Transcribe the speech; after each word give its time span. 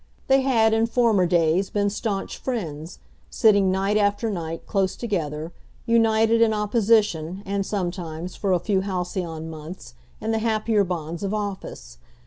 They 0.25 0.41
had 0.41 0.73
in 0.73 0.87
former 0.87 1.27
days 1.27 1.69
been 1.69 1.91
staunch 1.91 2.39
friends, 2.39 2.97
sitting 3.29 3.69
night 3.69 3.97
after 3.97 4.31
night 4.31 4.65
close 4.65 4.95
together, 4.95 5.51
united 5.85 6.41
in 6.41 6.55
opposition, 6.55 7.43
and 7.45 7.63
sometimes, 7.63 8.35
for 8.35 8.51
a 8.51 8.57
few 8.57 8.81
halcyon 8.81 9.47
months, 9.47 9.93
in 10.19 10.31
the 10.31 10.39
happier 10.39 10.83
bonds 10.83 11.21
of 11.21 11.35
office. 11.35 11.99